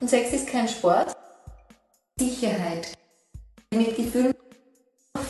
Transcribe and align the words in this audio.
Und 0.00 0.08
Sex 0.08 0.32
ist 0.32 0.48
kein 0.48 0.66
Sport. 0.66 1.16
Sicherheit. 2.18 2.92
Mit 3.72 3.96
Gefühlen. 3.96 4.34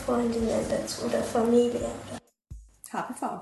Freundinnen 0.05 0.65
dazu 0.67 1.05
oder 1.05 1.21
Familie. 1.21 1.91
HPV. 2.91 3.41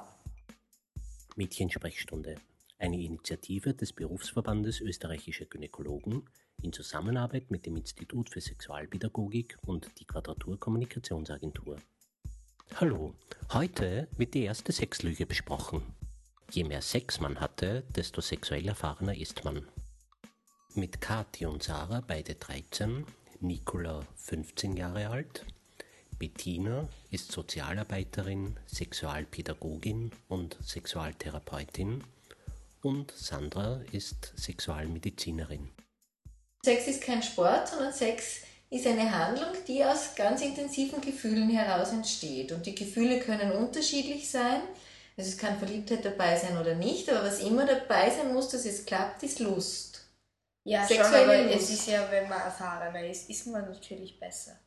Mädchensprechstunde. 1.37 2.35
Eine 2.77 3.01
Initiative 3.01 3.73
des 3.73 3.93
Berufsverbandes 3.93 4.81
österreichischer 4.81 5.45
Gynäkologen 5.45 6.29
in 6.61 6.73
Zusammenarbeit 6.73 7.49
mit 7.49 7.65
dem 7.65 7.77
Institut 7.77 8.29
für 8.29 8.41
Sexualpädagogik 8.41 9.57
und 9.65 9.89
die 9.99 10.05
Quadratur 10.05 10.59
Kommunikationsagentur. 10.59 11.77
Hallo, 12.75 13.13
heute 13.53 14.07
wird 14.17 14.33
die 14.33 14.43
erste 14.43 14.71
Sexlüge 14.71 15.25
besprochen. 15.25 15.83
Je 16.51 16.63
mehr 16.63 16.81
Sex 16.81 17.19
man 17.19 17.39
hatte, 17.39 17.83
desto 17.95 18.21
sexuell 18.21 18.67
erfahrener 18.67 19.15
ist 19.15 19.43
man. 19.43 19.67
Mit 20.73 20.99
Kathi 20.99 21.45
und 21.45 21.61
Sarah, 21.61 22.01
beide 22.01 22.35
13, 22.35 23.05
Nicola 23.41 24.01
15 24.15 24.77
Jahre 24.77 25.09
alt, 25.09 25.45
Bettina 26.17 26.87
ist 27.11 27.31
Sozialarbeiterin, 27.31 28.57
Sexualpädagogin 28.67 30.11
und 30.29 30.57
Sexualtherapeutin 30.63 32.03
und 32.81 33.11
Sandra 33.11 33.81
ist 33.91 34.33
Sexualmedizinerin. 34.37 35.69
Sex 36.63 36.87
ist 36.87 37.03
kein 37.03 37.21
Sport, 37.21 37.67
sondern 37.67 37.93
Sex 37.93 38.43
ist 38.71 38.87
eine 38.87 39.11
Handlung, 39.11 39.51
die 39.67 39.83
aus 39.83 40.15
ganz 40.15 40.41
intensiven 40.41 41.01
Gefühlen 41.01 41.49
heraus 41.49 41.91
entsteht. 41.91 42.53
Und 42.53 42.65
die 42.65 42.73
Gefühle 42.73 43.19
können 43.19 43.51
unterschiedlich 43.51 44.31
sein. 44.31 44.61
Also 45.17 45.29
es 45.29 45.37
kann 45.37 45.59
Verliebtheit 45.59 46.05
dabei 46.05 46.37
sein 46.37 46.57
oder 46.57 46.73
nicht, 46.73 47.09
aber 47.11 47.27
was 47.27 47.41
immer 47.41 47.65
dabei 47.65 48.09
sein 48.09 48.33
muss, 48.33 48.49
dass 48.49 48.65
es 48.65 48.85
klappt, 48.85 49.23
ist 49.23 49.39
Lust. 49.39 50.05
Ja, 50.63 50.87
schon, 50.87 50.97
Sexuelle 50.97 51.39
aber 51.39 51.43
Lust. 51.43 51.55
es 51.55 51.69
ist 51.69 51.87
ja, 51.87 52.09
wenn 52.09 52.29
man 52.29 52.39
erfahrener 52.39 53.05
ist, 53.05 53.29
ist 53.29 53.45
man 53.47 53.65
natürlich 53.65 54.19
besser. 54.19 54.57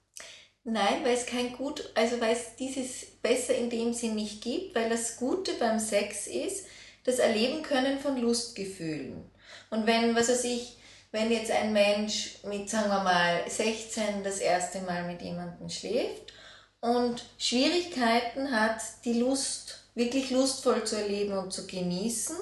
Nein, 0.64 1.02
weil 1.02 1.14
es 1.14 1.26
kein 1.26 1.56
Gut, 1.56 1.90
also 1.94 2.20
weil 2.20 2.32
es 2.32 2.56
dieses 2.56 3.06
besser 3.22 3.54
in 3.54 3.70
dem 3.70 3.94
Sinn 3.94 4.16
nicht 4.16 4.42
gibt, 4.42 4.74
weil 4.74 4.90
das 4.90 5.16
Gute 5.16 5.52
beim 5.54 5.78
Sex 5.78 6.26
ist, 6.26 6.66
das 7.04 7.18
Erleben 7.18 7.62
können 7.62 7.98
von 7.98 8.18
Lustgefühlen. 8.18 9.30
Und 9.70 9.86
wenn, 9.86 10.14
was 10.14 10.28
weiß 10.28 10.44
ich, 10.44 10.76
wenn 11.14 11.30
jetzt 11.30 11.52
ein 11.52 11.72
Mensch 11.72 12.38
mit, 12.42 12.68
sagen 12.68 12.88
wir 12.88 13.04
mal, 13.04 13.48
16 13.48 14.24
das 14.24 14.38
erste 14.38 14.80
Mal 14.80 15.04
mit 15.04 15.22
jemandem 15.22 15.70
schläft 15.70 16.32
und 16.80 17.24
Schwierigkeiten 17.38 18.50
hat, 18.50 18.80
die 19.04 19.20
Lust 19.20 19.84
wirklich 19.94 20.32
lustvoll 20.32 20.82
zu 20.82 20.96
erleben 20.96 21.38
und 21.38 21.52
zu 21.52 21.68
genießen, 21.68 22.34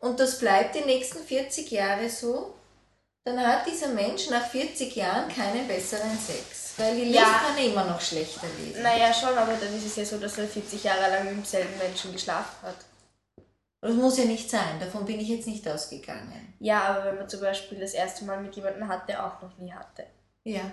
und 0.00 0.20
das 0.20 0.38
bleibt 0.40 0.74
die 0.74 0.84
nächsten 0.84 1.24
40 1.24 1.70
Jahre 1.70 2.10
so, 2.10 2.52
dann 3.24 3.40
hat 3.40 3.66
dieser 3.66 3.88
Mensch 3.88 4.28
nach 4.28 4.46
40 4.46 4.94
Jahren 4.94 5.28
keinen 5.34 5.66
besseren 5.66 6.18
Sex. 6.18 6.74
Weil 6.76 6.94
die 6.96 7.04
Lust 7.06 7.16
Ja. 7.16 7.40
kann 7.46 7.56
er 7.56 7.64
immer 7.64 7.84
noch 7.84 8.00
schlechter 8.00 8.46
leben. 8.58 8.82
Naja, 8.82 9.14
schon, 9.14 9.38
aber 9.38 9.54
dann 9.54 9.74
ist 9.74 9.86
es 9.86 9.96
ja 9.96 10.04
so, 10.04 10.18
dass 10.18 10.36
er 10.36 10.48
40 10.48 10.84
Jahre 10.84 11.08
lang 11.08 11.24
mit 11.24 11.36
demselben 11.36 11.78
Menschen 11.78 12.12
geschlafen 12.12 12.56
hat. 12.62 12.76
Das 13.82 13.94
muss 13.94 14.16
ja 14.16 14.24
nicht 14.24 14.48
sein, 14.48 14.78
davon 14.80 15.04
bin 15.04 15.18
ich 15.20 15.28
jetzt 15.28 15.46
nicht 15.46 15.68
ausgegangen. 15.68 16.54
Ja, 16.60 16.82
aber 16.84 17.04
wenn 17.04 17.16
man 17.16 17.28
zum 17.28 17.40
Beispiel 17.40 17.78
das 17.80 17.92
erste 17.94 18.24
Mal 18.24 18.40
mit 18.40 18.54
jemandem 18.56 18.86
hat, 18.88 19.08
der 19.08 19.26
auch 19.26 19.42
noch 19.42 19.58
nie 19.58 19.72
hatte. 19.72 20.06
Ja, 20.44 20.70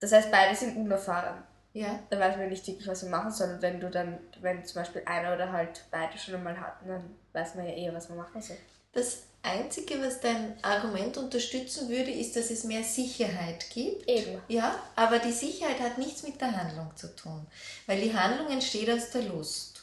Das 0.00 0.10
heißt, 0.12 0.30
beide 0.30 0.56
sind 0.56 0.76
unerfahren. 0.76 1.42
ja. 1.74 2.00
Da 2.10 2.18
weiß 2.18 2.36
man 2.38 2.48
nicht 2.48 2.66
wirklich, 2.66 2.88
was 2.88 3.02
man 3.02 3.10
machen 3.12 3.30
soll. 3.30 3.50
Und 3.50 3.62
wenn 3.62 3.78
du 3.80 3.90
dann, 3.90 4.18
wenn 4.40 4.64
zum 4.64 4.80
Beispiel 4.80 5.02
einer 5.06 5.34
oder 5.34 5.52
halt 5.52 5.84
beide 5.90 6.16
schon 6.18 6.34
einmal 6.36 6.58
hatten, 6.58 6.88
dann 6.88 7.14
weiß 7.34 7.54
man 7.56 7.66
ja 7.66 7.74
eher, 7.74 7.94
was 7.94 8.08
man 8.08 8.18
machen 8.18 8.40
soll. 8.40 8.56
Das 8.92 9.24
Einzige, 9.42 10.00
was 10.00 10.20
dein 10.20 10.54
Argument 10.62 11.16
unterstützen 11.18 11.88
würde, 11.90 12.10
ist, 12.10 12.36
dass 12.36 12.50
es 12.50 12.64
mehr 12.64 12.84
Sicherheit 12.84 13.68
gibt. 13.70 14.08
Eben. 14.08 14.40
Ja, 14.48 14.74
aber 14.96 15.18
die 15.18 15.32
Sicherheit 15.32 15.80
hat 15.80 15.98
nichts 15.98 16.22
mit 16.22 16.40
der 16.40 16.56
Handlung 16.56 16.90
zu 16.96 17.14
tun, 17.14 17.46
weil 17.86 18.00
die 18.00 18.14
Handlung 18.16 18.50
entsteht 18.50 18.88
aus 18.90 19.10
der 19.10 19.22
Lust. 19.22 19.73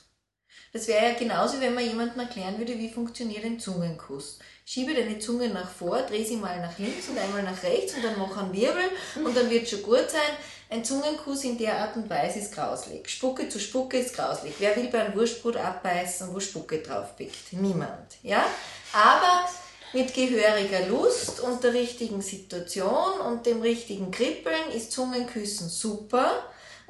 Das 0.74 0.88
wäre 0.88 1.10
ja 1.10 1.14
genauso, 1.14 1.60
wenn 1.60 1.74
man 1.74 1.84
jemandem 1.84 2.22
erklären 2.22 2.58
würde, 2.58 2.80
wie 2.80 2.90
funktioniert 2.90 3.44
ein 3.44 3.60
Zungenkuss. 3.60 4.40
Schiebe 4.66 4.94
deine 4.94 5.20
Zunge 5.20 5.50
nach 5.50 5.70
vor, 5.70 6.02
dreh 6.04 6.24
sie 6.24 6.38
mal 6.38 6.62
nach 6.62 6.78
links 6.80 7.10
und 7.10 7.18
einmal 7.18 7.44
nach 7.44 7.62
rechts 7.62 7.94
und 7.94 8.04
dann 8.06 8.18
mach 8.18 8.38
einen 8.38 8.54
Wirbel 8.54 8.90
und 9.24 9.36
dann 9.36 9.50
wird 9.50 9.68
schon 9.68 9.84
gut 9.84 10.10
sein. 10.10 10.22
Ein 10.70 10.86
Zungenkuss 10.86 11.44
in 11.44 11.58
der 11.58 11.78
Art 11.78 11.98
und 11.98 12.10
Weise 12.10 12.40
ist 12.40 12.54
grauslig. 12.54 13.10
Spucke 13.10 13.50
zu 13.50 13.60
Spucke 13.60 13.98
ist 13.98 14.16
grauslig. 14.16 14.54
Wer 14.60 14.74
will 14.78 14.88
bei 14.88 15.04
einem 15.04 15.16
Wurstbrot 15.16 15.58
abbeißen, 15.58 16.34
wo 16.34 16.40
Spucke 16.40 16.80
drauf 16.80 17.18
pickt? 17.18 17.52
Niemand. 17.52 18.16
Ja? 18.24 18.46
Aber 18.94 19.50
mit 19.92 20.14
gehöriger 20.14 20.88
Lust 20.88 21.42
und 21.42 21.62
der 21.66 21.74
richtigen 21.74 22.22
Situation 22.22 23.20
und 23.20 23.46
dem 23.46 23.62
richtigen 23.62 24.12
Kribbeln 24.12 24.72
ist 24.74 24.94
Zungenküssen 24.94 25.68
super. 25.68 26.32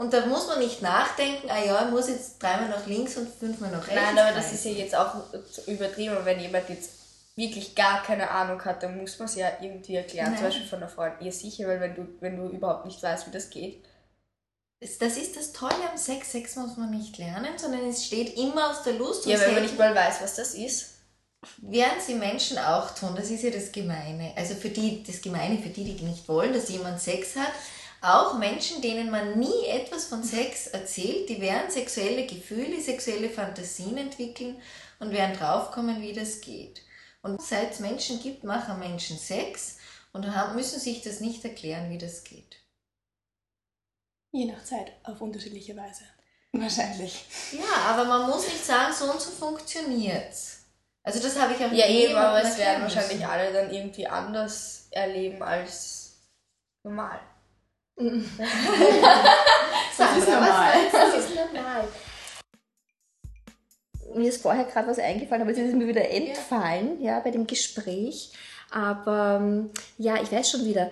Und 0.01 0.11
da 0.13 0.25
muss 0.25 0.47
man 0.47 0.57
nicht 0.57 0.81
nachdenken, 0.81 1.47
ah 1.51 1.63
ja, 1.63 1.85
ich 1.85 1.91
muss 1.91 2.07
jetzt 2.09 2.41
dreimal 2.41 2.69
nach 2.69 2.87
links 2.87 3.17
und 3.17 3.29
fünfmal 3.29 3.69
nach 3.69 3.87
rechts. 3.87 4.01
Nein, 4.03 4.17
aber 4.17 4.35
das 4.35 4.51
ist 4.51 4.65
ja 4.65 4.71
jetzt 4.71 4.95
auch 4.95 5.13
übertrieben. 5.67 6.17
Und 6.17 6.25
wenn 6.25 6.39
jemand 6.39 6.67
jetzt 6.69 6.89
wirklich 7.35 7.75
gar 7.75 8.01
keine 8.01 8.31
Ahnung 8.31 8.65
hat, 8.65 8.81
dann 8.81 8.97
muss 8.97 9.19
man 9.19 9.27
es 9.27 9.35
ja 9.35 9.51
irgendwie 9.61 9.97
erklären. 9.97 10.25
Zum 10.29 10.35
Nein. 10.37 10.43
Beispiel 10.45 10.65
von 10.65 10.79
einer 10.79 10.89
Freundin. 10.89 11.23
Ja, 11.27 11.31
sicher, 11.31 11.67
weil 11.67 11.79
wenn 11.79 11.93
du, 11.93 12.07
wenn 12.19 12.35
du 12.35 12.47
überhaupt 12.49 12.85
nicht 12.87 13.03
weißt, 13.03 13.27
wie 13.27 13.31
das 13.31 13.51
geht. 13.51 13.85
Das- 14.79 15.17
ist 15.17 15.37
das 15.37 15.53
Tolle 15.53 15.87
am 15.91 15.95
Sex. 15.95 16.31
Sex 16.31 16.55
muss 16.55 16.77
man 16.77 16.89
nicht 16.89 17.19
lernen, 17.19 17.55
sondern 17.59 17.87
es 17.87 18.03
steht 18.03 18.35
immer 18.35 18.71
aus 18.71 18.81
der 18.81 18.93
Lust. 18.93 19.27
Ja, 19.27 19.39
wenn 19.39 19.53
man 19.53 19.61
nicht 19.61 19.77
mal 19.77 19.93
weiß, 19.93 20.15
was 20.23 20.33
das 20.33 20.55
ist. 20.55 20.95
werden 21.57 22.01
sie 22.03 22.15
Menschen 22.15 22.57
auch 22.57 22.89
tun. 22.95 23.13
Das 23.15 23.29
ist 23.29 23.43
ja 23.43 23.51
das 23.51 23.71
Gemeine. 23.71 24.33
Also 24.35 24.55
für 24.55 24.69
die, 24.69 25.03
das 25.03 25.21
Gemeine 25.21 25.59
für 25.59 25.69
die, 25.69 25.95
die 25.95 26.03
nicht 26.05 26.27
wollen, 26.27 26.53
dass 26.53 26.69
jemand 26.69 26.99
Sex 26.99 27.35
hat. 27.35 27.51
Auch 28.01 28.39
Menschen, 28.39 28.81
denen 28.81 29.11
man 29.11 29.37
nie 29.37 29.67
etwas 29.67 30.05
von 30.05 30.23
Sex 30.23 30.67
erzählt, 30.67 31.29
die 31.29 31.39
werden 31.39 31.69
sexuelle 31.69 32.25
Gefühle, 32.25 32.81
sexuelle 32.81 33.29
Fantasien 33.29 33.95
entwickeln 33.95 34.59
und 34.99 35.11
werden 35.11 35.37
draufkommen, 35.37 36.01
wie 36.01 36.13
das 36.13 36.41
geht. 36.41 36.81
Und 37.21 37.39
seit 37.41 37.73
es 37.73 37.79
Menschen 37.79 38.19
gibt, 38.19 38.43
machen 38.43 38.79
Menschen 38.79 39.19
Sex 39.19 39.77
und 40.13 40.25
müssen 40.55 40.79
sich 40.79 41.03
das 41.03 41.19
nicht 41.19 41.45
erklären, 41.45 41.91
wie 41.91 41.99
das 41.99 42.23
geht. 42.23 42.57
Je 44.31 44.45
nach 44.45 44.63
Zeit 44.63 44.91
auf 45.03 45.21
unterschiedliche 45.21 45.75
Weise. 45.77 46.03
Wahrscheinlich. 46.53 47.25
Ja, 47.51 47.81
aber 47.89 48.05
man 48.05 48.29
muss 48.29 48.47
nicht 48.47 48.65
sagen, 48.65 48.93
so 48.93 49.11
und 49.11 49.21
so 49.21 49.29
funktioniert's. 49.29 50.65
Also 51.03 51.21
das 51.21 51.39
habe 51.39 51.53
ich 51.53 51.59
auch 51.63 51.71
Ja, 51.71 51.87
eben, 51.87 52.15
aber 52.15 52.41
es 52.41 52.57
werden 52.57 52.81
wahrscheinlich 52.81 53.25
alle 53.25 53.53
dann 53.53 53.71
irgendwie 53.71 54.07
anders 54.07 54.87
erleben 54.91 55.41
als 55.41 56.19
normal. 56.83 57.19
Das 59.97 60.17
ist 60.17 60.27
normal. 60.27 60.71
Das 60.91 61.15
ist 61.17 61.35
normal. 61.35 61.87
Mir 64.15 64.29
ist 64.29 64.41
vorher 64.41 64.65
gerade 64.65 64.87
was 64.87 64.99
eingefallen, 64.99 65.41
aber 65.41 65.51
jetzt 65.51 65.59
ist 65.59 65.69
es 65.69 65.75
mir 65.75 65.87
wieder 65.87 66.09
entfallen, 66.09 67.01
ja, 67.01 67.19
bei 67.19 67.31
dem 67.31 67.47
Gespräch. 67.47 68.31
Aber 68.69 69.69
ja, 69.97 70.21
ich 70.21 70.31
weiß 70.31 70.51
schon 70.51 70.65
wieder. 70.65 70.91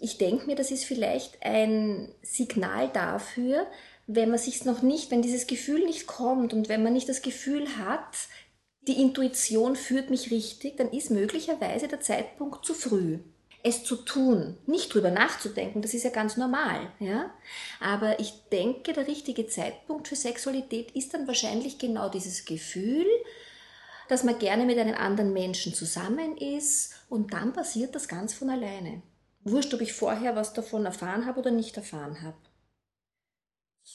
Ich 0.00 0.18
denke 0.18 0.46
mir, 0.46 0.56
das 0.56 0.70
ist 0.70 0.84
vielleicht 0.84 1.42
ein 1.42 2.12
Signal 2.22 2.88
dafür, 2.88 3.66
wenn 4.06 4.30
man 4.30 4.38
sich 4.38 4.64
noch 4.64 4.82
nicht, 4.82 5.10
wenn 5.10 5.22
dieses 5.22 5.46
Gefühl 5.46 5.84
nicht 5.84 6.06
kommt 6.06 6.52
und 6.52 6.68
wenn 6.68 6.82
man 6.82 6.92
nicht 6.92 7.08
das 7.08 7.22
Gefühl 7.22 7.66
hat, 7.78 8.28
die 8.82 9.00
Intuition 9.00 9.76
führt 9.76 10.10
mich 10.10 10.30
richtig, 10.30 10.76
dann 10.76 10.90
ist 10.90 11.10
möglicherweise 11.10 11.88
der 11.88 12.00
Zeitpunkt 12.00 12.66
zu 12.66 12.74
früh. 12.74 13.18
Es 13.66 13.82
zu 13.82 13.96
tun, 13.96 14.58
nicht 14.66 14.92
drüber 14.92 15.10
nachzudenken, 15.10 15.80
das 15.80 15.94
ist 15.94 16.04
ja 16.04 16.10
ganz 16.10 16.36
normal, 16.36 16.92
ja. 17.00 17.30
Aber 17.80 18.20
ich 18.20 18.34
denke, 18.52 18.92
der 18.92 19.08
richtige 19.08 19.46
Zeitpunkt 19.46 20.06
für 20.06 20.16
Sexualität 20.16 20.90
ist 20.90 21.14
dann 21.14 21.26
wahrscheinlich 21.26 21.78
genau 21.78 22.10
dieses 22.10 22.44
Gefühl, 22.44 23.06
dass 24.08 24.22
man 24.22 24.38
gerne 24.38 24.66
mit 24.66 24.78
einem 24.78 24.94
anderen 24.94 25.32
Menschen 25.32 25.72
zusammen 25.72 26.36
ist 26.36 26.92
und 27.08 27.32
dann 27.32 27.54
passiert 27.54 27.94
das 27.94 28.06
ganz 28.06 28.34
von 28.34 28.50
alleine. 28.50 29.00
Wurscht, 29.44 29.72
ob 29.72 29.80
ich 29.80 29.94
vorher 29.94 30.36
was 30.36 30.52
davon 30.52 30.84
erfahren 30.84 31.24
habe 31.24 31.40
oder 31.40 31.50
nicht 31.50 31.76
erfahren 31.78 32.20
habe. 32.22 32.36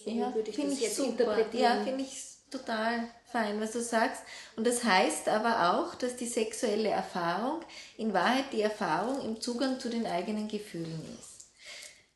Ja, 0.05 0.33
würde 0.33 0.49
ich 0.49 0.55
finde 0.55 0.71
das 0.71 0.79
ich 0.79 0.85
jetzt 0.85 0.95
super. 0.95 1.11
interpretieren. 1.11 1.63
Ja, 1.63 1.83
finde 1.83 2.03
ich 2.03 2.38
total 2.49 3.07
fein, 3.31 3.59
was 3.61 3.71
du 3.71 3.81
sagst. 3.81 4.21
Und 4.55 4.65
das 4.65 4.83
heißt 4.83 5.29
aber 5.29 5.73
auch, 5.73 5.95
dass 5.95 6.15
die 6.15 6.27
sexuelle 6.27 6.89
Erfahrung 6.89 7.61
in 7.97 8.13
Wahrheit 8.13 8.45
die 8.51 8.61
Erfahrung 8.61 9.21
im 9.21 9.41
Zugang 9.41 9.79
zu 9.79 9.89
den 9.89 10.05
eigenen 10.05 10.47
Gefühlen 10.47 11.01
ist. 11.19 11.39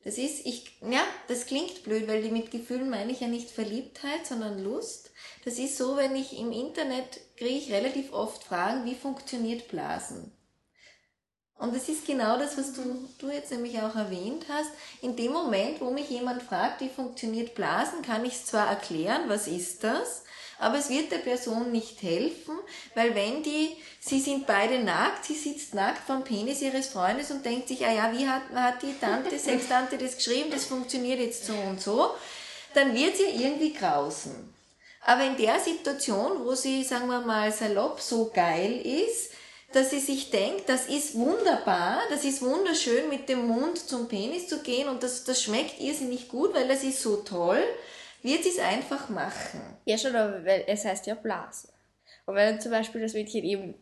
Das 0.03 0.17
ist, 0.17 0.45
ich, 0.45 0.77
ja, 0.81 1.03
das 1.29 1.45
klingt 1.45 1.83
blöd, 1.83 2.07
weil 2.07 2.21
die 2.21 2.31
mit 2.31 2.51
Gefühlen 2.51 2.89
meine 2.89 3.11
ich 3.11 3.21
ja 3.21 3.27
nicht 3.27 3.49
Verliebtheit, 3.49 4.25
sondern 4.25 4.61
Lust. 4.61 5.11
Das 5.45 5.57
ist 5.57 5.77
so, 5.77 5.95
wenn 5.95 6.15
ich 6.15 6.37
im 6.37 6.51
Internet 6.51 7.21
kriege 7.37 7.57
ich 7.57 7.71
relativ 7.71 8.11
oft 8.11 8.43
Fragen, 8.43 8.85
wie 8.85 8.95
funktioniert 8.95 9.69
Blasen? 9.69 10.31
Und 11.57 11.75
es 11.75 11.87
ist 11.87 12.05
genau 12.05 12.37
das, 12.37 12.57
was 12.57 12.73
du, 12.73 13.07
du 13.19 13.29
jetzt 13.29 13.51
nämlich 13.51 13.79
auch 13.79 13.95
erwähnt 13.95 14.45
hast. 14.49 14.71
In 15.01 15.15
dem 15.15 15.31
Moment, 15.31 15.79
wo 15.79 15.91
mich 15.91 16.09
jemand 16.09 16.43
fragt, 16.43 16.81
wie 16.81 16.89
funktioniert 16.89 17.55
Blasen, 17.55 18.01
kann 18.01 18.25
ich 18.25 18.33
es 18.33 18.45
zwar 18.45 18.67
erklären, 18.67 19.23
was 19.27 19.47
ist 19.47 19.83
das, 19.83 20.23
aber 20.59 20.77
es 20.77 20.89
wird 20.89 21.11
der 21.11 21.17
Person 21.17 21.71
nicht 21.71 22.01
helfen, 22.01 22.55
weil 22.95 23.15
wenn 23.15 23.43
die, 23.43 23.75
sie 23.99 24.19
sind 24.19 24.47
beide 24.47 24.79
nackt, 24.79 25.25
sie 25.25 25.35
sitzt 25.35 25.73
nackt 25.73 26.05
vom 26.05 26.23
Penis 26.23 26.61
ihres 26.61 26.87
Freundes 26.87 27.31
und 27.31 27.45
denkt 27.45 27.67
sich, 27.67 27.85
ah 27.85 27.91
ja, 27.91 28.11
wie 28.17 28.27
hat, 28.27 28.43
hat 28.53 28.81
die 28.81 28.97
Tante, 28.99 29.37
Sextante 29.37 29.97
das 29.97 30.15
geschrieben, 30.15 30.51
das 30.51 30.65
funktioniert 30.65 31.19
jetzt 31.19 31.45
so 31.45 31.53
und 31.53 31.81
so, 31.81 32.11
dann 32.73 32.93
wird 32.93 33.17
sie 33.17 33.23
irgendwie 33.23 33.73
grausen. 33.73 34.53
Aber 35.05 35.25
in 35.25 35.35
der 35.35 35.59
Situation, 35.59 36.45
wo 36.45 36.55
sie, 36.55 36.83
sagen 36.83 37.07
wir 37.07 37.19
mal, 37.21 37.51
salopp 37.51 37.99
so 37.99 38.31
geil 38.33 38.79
ist, 38.85 39.31
dass 39.73 39.89
sie 39.89 39.99
sich 39.99 40.29
denkt, 40.29 40.69
das 40.69 40.87
ist 40.87 41.15
wunderbar, 41.15 41.99
das 42.09 42.23
ist 42.23 42.41
wunderschön, 42.41 43.09
mit 43.09 43.27
dem 43.27 43.47
Mund 43.47 43.77
zum 43.77 44.07
Penis 44.07 44.47
zu 44.47 44.61
gehen 44.61 44.87
und 44.87 45.03
das, 45.03 45.23
das 45.23 45.41
schmeckt 45.41 45.81
irrsinnig 45.81 46.29
gut, 46.29 46.53
weil 46.53 46.67
das 46.67 46.83
ist 46.83 47.01
so 47.01 47.17
toll, 47.17 47.61
wird 48.21 48.43
sie 48.43 48.49
es 48.49 48.59
einfach 48.59 49.09
machen. 49.09 49.61
Ja, 49.85 49.97
schon, 49.97 50.15
aber 50.15 50.45
weil 50.45 50.63
es 50.67 50.85
heißt 50.85 51.07
ja 51.07 51.15
Blasen. 51.15 51.69
Und 52.25 52.35
wenn 52.35 52.53
dann 52.53 52.61
zum 52.61 52.71
Beispiel 52.71 53.01
das 53.01 53.13
Mädchen 53.13 53.43
eben 53.43 53.73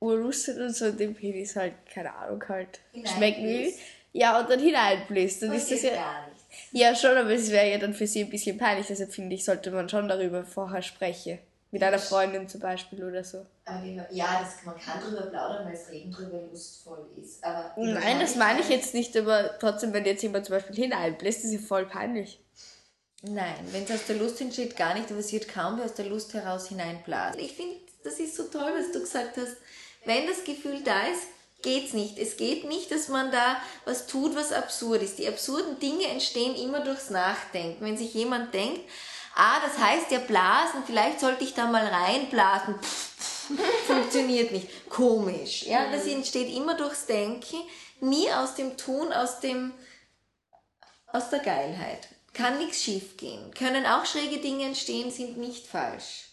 urlustet 0.00 0.58
und 0.58 0.74
so 0.74 0.90
den 0.90 1.14
Penis 1.14 1.56
halt, 1.56 1.74
keine 1.92 2.14
Ahnung, 2.14 2.42
halt 2.48 2.80
schmecken 3.04 3.44
will, 3.44 3.72
ja, 4.12 4.38
und 4.38 4.50
dann 4.50 4.60
hineinbläst, 4.60 5.42
dann 5.42 5.52
ist 5.52 5.70
das 5.70 5.82
ja... 5.82 5.94
gar 5.94 6.26
nicht. 6.28 6.42
Ja, 6.72 6.94
schon, 6.94 7.16
aber 7.16 7.30
es 7.30 7.50
wäre 7.50 7.70
ja 7.70 7.78
dann 7.78 7.94
für 7.94 8.06
sie 8.06 8.20
ein 8.20 8.30
bisschen 8.30 8.58
peinlich. 8.58 8.86
Deshalb 8.86 9.12
finde 9.12 9.34
ich, 9.34 9.44
sollte 9.44 9.70
man 9.70 9.88
schon 9.88 10.08
darüber 10.08 10.44
vorher 10.44 10.82
sprechen. 10.82 11.38
Mit 11.72 11.82
einer 11.82 11.98
Freundin 11.98 12.46
zum 12.48 12.60
Beispiel 12.60 13.02
oder 13.02 13.24
so. 13.24 13.46
Man, 13.66 14.06
ja, 14.10 14.40
das, 14.42 14.64
man 14.66 14.78
kann 14.78 15.00
drüber 15.02 15.22
plaudern, 15.22 15.64
weil 15.66 15.72
es 15.72 15.90
reden 15.90 16.12
drüber 16.12 16.42
lustvoll 16.50 17.06
ist. 17.16 17.42
Aber 17.42 17.72
Nein, 17.76 18.20
das 18.20 18.36
meine 18.36 18.60
ich 18.60 18.66
Wahrscheinlichkeit- 18.66 18.70
jetzt 18.70 18.94
nicht, 18.94 19.16
aber 19.16 19.58
trotzdem, 19.58 19.92
wenn 19.94 20.04
jetzt 20.04 20.22
jemand 20.22 20.44
zum 20.44 20.54
Beispiel 20.56 20.76
hineinbläst, 20.76 21.44
ist 21.44 21.52
ja 21.52 21.58
voll 21.58 21.86
peinlich. 21.86 22.38
Nein, 23.22 23.54
wenn 23.70 23.84
es 23.84 23.90
aus 23.90 24.06
der 24.06 24.16
Lust 24.16 24.38
entsteht, 24.42 24.76
gar 24.76 24.92
nicht, 24.94 25.10
aber 25.10 25.20
es 25.20 25.32
wird 25.32 25.48
kaum 25.48 25.78
wer 25.78 25.86
aus 25.86 25.94
der 25.94 26.06
Lust 26.06 26.34
heraus 26.34 26.68
hineinblasen. 26.68 27.40
Ich 27.40 27.54
finde, 27.56 27.76
das 28.04 28.14
ist 28.20 28.36
so 28.36 28.44
toll, 28.44 28.72
was 28.76 28.92
du 28.92 29.00
gesagt 29.00 29.36
hast. 29.38 29.56
Wenn 30.04 30.26
das 30.26 30.44
Gefühl 30.44 30.82
da 30.84 31.06
ist, 31.06 31.22
geht's 31.62 31.94
nicht. 31.94 32.18
Es 32.18 32.36
geht 32.36 32.68
nicht, 32.68 32.90
dass 32.90 33.08
man 33.08 33.30
da 33.30 33.56
was 33.86 34.06
tut, 34.08 34.34
was 34.36 34.52
absurd 34.52 35.02
ist. 35.02 35.18
Die 35.18 35.28
absurden 35.28 35.78
Dinge 35.78 36.04
entstehen 36.08 36.54
immer 36.56 36.80
durchs 36.80 37.08
Nachdenken. 37.08 37.82
Wenn 37.82 37.96
sich 37.96 38.12
jemand 38.12 38.52
denkt, 38.52 38.80
ah, 39.34 39.60
das 39.64 39.78
heißt 39.78 40.10
ja 40.10 40.18
blasen, 40.18 40.82
vielleicht 40.86 41.20
sollte 41.20 41.44
ich 41.44 41.54
da 41.54 41.66
mal 41.66 41.86
reinblasen. 41.86 42.78
Pff, 42.80 43.18
pff, 43.18 43.86
funktioniert 43.86 44.52
nicht. 44.52 44.88
Komisch. 44.88 45.64
Ja, 45.64 45.90
das 45.90 46.06
entsteht 46.06 46.54
immer 46.54 46.74
durchs 46.74 47.06
Denken, 47.06 47.56
nie 48.00 48.30
aus 48.32 48.54
dem 48.54 48.76
Tun, 48.76 49.12
aus 49.12 49.40
dem 49.40 49.72
aus 51.12 51.30
der 51.30 51.40
Geilheit. 51.40 52.08
Kann 52.32 52.58
nichts 52.58 52.82
schief 52.82 53.18
gehen. 53.18 53.52
Können 53.52 53.84
auch 53.84 54.06
schräge 54.06 54.38
Dinge 54.38 54.64
entstehen, 54.64 55.10
sind 55.10 55.36
nicht 55.36 55.66
falsch. 55.66 56.30